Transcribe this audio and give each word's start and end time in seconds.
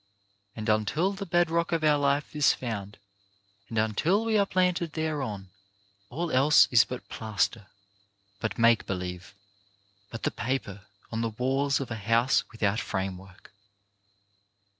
And 0.55 0.67
until 0.67 1.11
the 1.13 1.27
bed 1.27 1.51
rock 1.51 1.71
of 1.71 1.83
our 1.83 1.99
life 1.99 2.35
is 2.35 2.55
found, 2.55 2.97
and 3.69 3.77
until 3.77 4.25
we 4.25 4.35
are 4.35 4.47
planted 4.47 4.93
thereon, 4.93 5.51
all 6.09 6.31
else 6.31 6.67
is 6.71 6.83
but 6.85 7.07
plaster, 7.07 7.67
but 8.39 8.57
make 8.57 8.87
believe, 8.87 9.35
but 10.09 10.23
the 10.23 10.31
paper 10.31 10.87
on 11.11 11.21
the 11.21 11.29
walls 11.29 11.79
of 11.79 11.91
a 11.91 11.95
house 11.97 12.43
without 12.51 12.79
framework. 12.79 13.53